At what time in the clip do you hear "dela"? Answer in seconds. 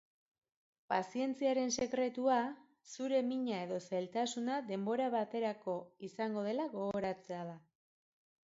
6.49-6.67